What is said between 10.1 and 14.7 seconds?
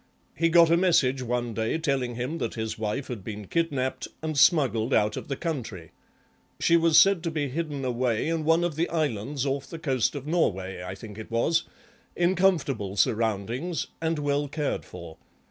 of Norway I think it was, in comfortable surroundings and well